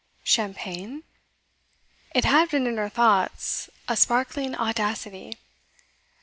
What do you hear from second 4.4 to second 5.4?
audacity.